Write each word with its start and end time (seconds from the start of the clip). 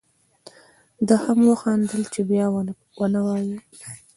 ده 1.07 1.15
هم 1.23 1.39
وخندل 1.51 2.01
چې 2.13 2.21
بیا 2.29 2.45
و 2.99 3.03
نه 3.13 3.19
وایې. 3.25 3.57